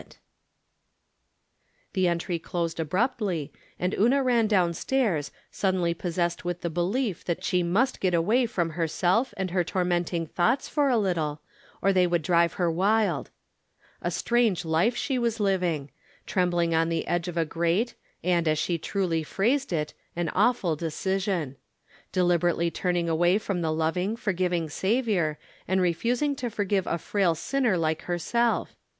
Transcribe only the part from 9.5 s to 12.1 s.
her tormenting thoughts for a little, or they